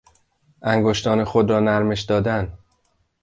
[0.61, 2.57] انگشتان خود را نرمش دادن